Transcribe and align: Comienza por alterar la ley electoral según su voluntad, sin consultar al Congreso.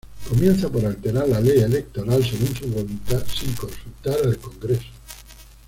Comienza 0.27 0.67
por 0.67 0.83
alterar 0.83 1.29
la 1.29 1.39
ley 1.39 1.59
electoral 1.59 2.25
según 2.27 2.55
su 2.55 2.65
voluntad, 2.69 3.21
sin 3.31 3.53
consultar 3.53 4.15
al 4.25 4.35
Congreso. 4.39 4.87